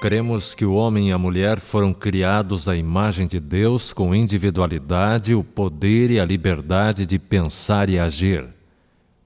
[0.00, 5.34] Cremos que o homem e a mulher foram criados à imagem de Deus com individualidade,
[5.34, 8.46] o poder e a liberdade de pensar e agir.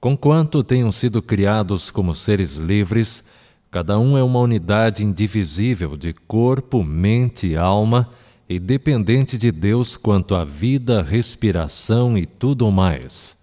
[0.00, 3.22] Conquanto tenham sido criados como seres livres,
[3.70, 8.10] cada um é uma unidade indivisível de corpo, mente e alma
[8.48, 13.36] e dependente de Deus quanto à vida, respiração e tudo mais.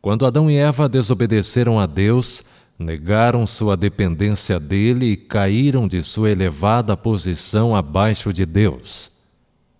[0.00, 2.44] Quando Adão e Eva desobedeceram a Deus,
[2.78, 9.10] negaram sua dependência dele e caíram de sua elevada posição abaixo de Deus.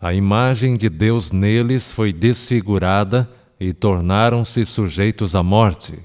[0.01, 5.99] A imagem de Deus neles foi desfigurada e tornaram-se sujeitos à morte.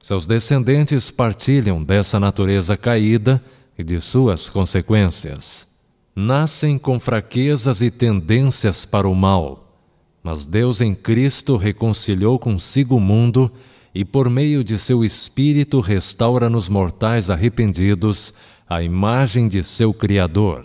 [0.00, 3.42] Seus descendentes partilham dessa natureza caída
[3.78, 5.68] e de suas consequências.
[6.14, 9.78] Nascem com fraquezas e tendências para o mal,
[10.22, 13.50] mas Deus em Cristo reconciliou consigo o mundo
[13.94, 18.32] e por meio de seu Espírito restaura nos mortais arrependidos
[18.68, 20.64] a imagem de seu Criador.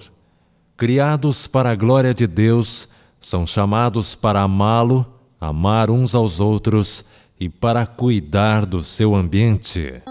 [0.77, 2.87] Criados para a glória de Deus,
[3.19, 5.05] são chamados para amá-lo,
[5.41, 7.03] amar uns aos outros
[7.39, 10.01] e para cuidar do seu ambiente.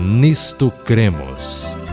[0.00, 1.83] Nisto cremos.